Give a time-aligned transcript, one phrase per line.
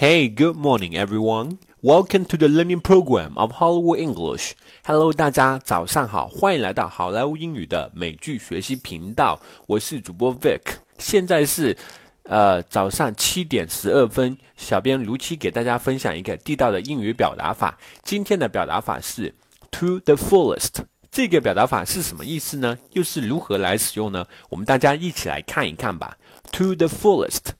[0.00, 1.58] Hey, good morning, everyone.
[1.82, 4.52] Welcome to the learning program of Hollywood English.
[4.82, 9.38] Hello，大家早上好，欢迎来到好莱坞英语的美剧学习频道。
[9.66, 10.62] 我是主播 Vic，
[10.96, 11.76] 现在是
[12.22, 14.38] 呃早上七点十二分。
[14.56, 17.78] 小编如期给大家分享一个地道的英语表达法。
[18.02, 19.34] 今天的表达法是
[19.70, 20.82] to the fullest。
[21.10, 22.78] 这个表达法是什么意思呢？
[22.92, 24.26] 又是如何来使用呢？
[24.48, 26.16] 我们大家一起来看一看吧。
[26.52, 27.50] To the fullest，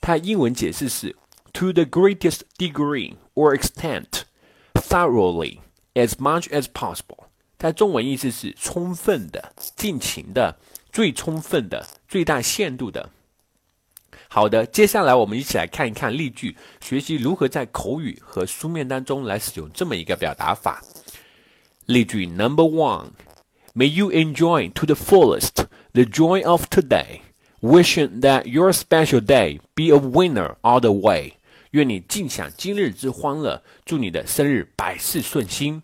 [0.00, 1.14] 它英文解释是。
[1.61, 4.23] to the greatest degree or extent,
[4.73, 5.59] thoroughly,
[5.93, 7.25] as much as possible。
[7.57, 10.57] 它中文意思是充分的、尽情的、
[10.91, 13.09] 最充分的、最大限度的。
[14.29, 20.83] 好的，接下来我们一起来看一看例句，学习如何在口语和书面当中来使用这么一个表达法。
[21.85, 23.11] 例句 Number one,
[23.77, 27.21] May you enjoy to the fullest the joy of today,
[27.61, 31.33] wishing that your special day be a winner all the way.
[31.71, 35.83] 愿你尽享今日之欢乐，祝你的生日百事顺心。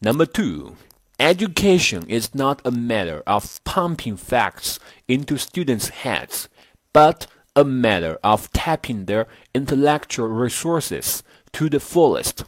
[0.00, 0.74] Number two,
[1.18, 6.46] education is not a matter of pumping facts into students' heads,
[6.92, 7.22] but
[7.54, 11.20] a matter of tapping their intellectual resources
[11.52, 12.44] to the fullest.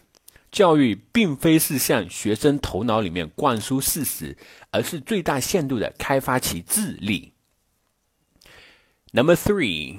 [0.51, 4.37] 教育并非是向学生头脑里面灌输事实，
[4.71, 7.33] 而是最大限度的开发其智力。
[9.13, 9.99] Number three.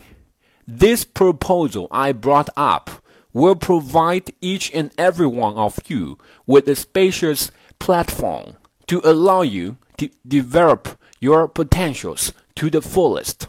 [0.68, 2.90] This proposal I brought up
[3.34, 8.56] will provide each and every one of you with a spacious platform
[8.88, 13.48] to allow you to develop your potentials to the fullest.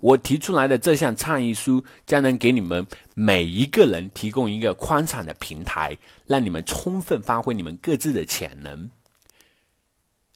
[0.00, 8.90] 我提出来的这项倡议书将能给你们每一个人提供一个宽敞的平台，让你们充分发挥你们各自的潜能。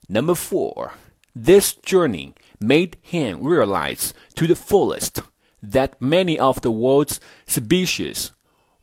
[0.08, 0.90] Number four,
[1.34, 5.22] this journey made him realize to the fullest
[5.62, 8.32] that many of the world's species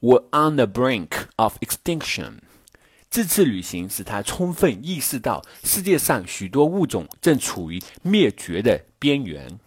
[0.02, 2.42] were on the brink of extinction。
[3.10, 9.60] 这次旅行使他充分意识到世界上许多物种正处于灭绝的边缘。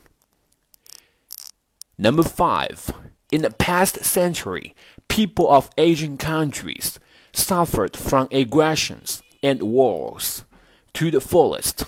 [1.96, 2.90] Number five,
[3.30, 4.74] in the past century,
[5.08, 6.96] people of Asian countries
[7.32, 10.40] suffered from aggressions and wars
[10.92, 11.86] to the fullest.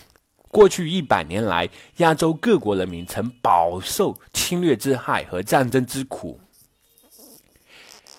[0.53, 6.39] 过去一百年来，亚洲各国人民曾饱受侵略之害和战争之苦。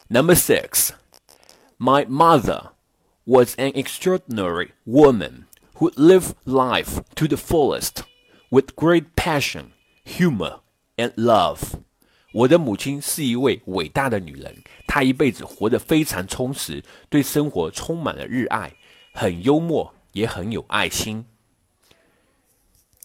[0.08, 0.90] Number six,
[1.78, 2.72] my mother
[3.22, 5.44] was an extraordinary woman
[5.76, 8.02] who lived life to the fullest
[8.50, 9.66] with great passion,
[10.04, 10.58] humor,
[10.96, 11.60] and love.
[12.32, 14.56] 我的母亲是一位伟大的女人，
[14.88, 18.74] 她一辈子活得非常充实，对生活充满了热爱，
[19.12, 21.24] 很幽默，也很有爱心。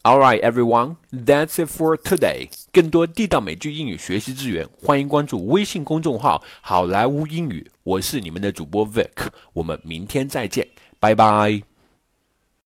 [0.01, 2.49] All right, everyone, that's it for today.
[2.71, 7.69] 更多地道美剧英语学习资源，欢迎关注微信公众号“好莱坞英语”。
[7.83, 10.65] 我是你们的主播 Vic，我们明天再见，
[11.01, 11.69] 拜拜。